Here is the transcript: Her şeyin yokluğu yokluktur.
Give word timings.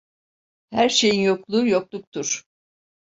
Her 0.71 0.89
şeyin 0.89 1.21
yokluğu 1.21 1.67
yokluktur. 1.67 2.45